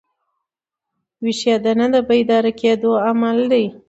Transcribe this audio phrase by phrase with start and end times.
[1.23, 3.65] ویښېدنه د بیدار کېدو عمل دئ.